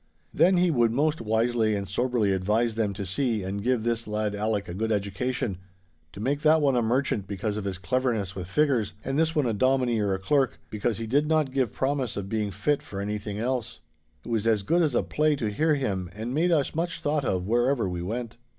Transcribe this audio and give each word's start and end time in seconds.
Then 0.33 0.57
he 0.57 0.71
would 0.71 0.91
most 0.91 1.21
wisely 1.21 1.75
and 1.75 1.87
soberly 1.87 2.31
advise 2.31 2.73
them 2.73 2.91
to 2.93 3.05
see 3.05 3.43
and 3.43 3.61
give 3.61 3.83
this 3.83 4.07
lad 4.07 4.33
Alec 4.33 4.67
a 4.67 4.73
good 4.73 4.91
education, 4.91 5.59
to 6.11 6.19
make 6.19 6.41
that 6.41 6.59
one 6.59 6.75
a 6.75 6.81
merchant 6.81 7.27
because 7.27 7.55
of 7.55 7.65
his 7.65 7.77
cleverness 7.77 8.35
with 8.35 8.47
figures, 8.47 8.93
and 9.05 9.19
this 9.19 9.35
a 9.35 9.53
dominie 9.53 9.99
or 9.99 10.15
a 10.15 10.17
clerk, 10.17 10.59
because 10.71 10.97
he 10.97 11.05
did 11.05 11.27
not 11.27 11.51
give 11.53 11.71
promise 11.71 12.17
of 12.17 12.29
being 12.29 12.49
fit 12.49 12.81
for 12.81 12.99
anything 12.99 13.37
else. 13.37 13.79
It 14.25 14.29
was 14.29 14.47
as 14.47 14.63
good 14.63 14.81
as 14.81 14.95
a 14.95 15.03
play 15.03 15.35
to 15.35 15.51
hear 15.51 15.75
him, 15.75 16.09
and 16.15 16.33
made 16.33 16.51
us 16.51 16.73
much 16.73 16.99
thought 16.99 17.23
of 17.23 17.47
whereever 17.47 17.87
we 17.87 18.01
went. 18.01 18.37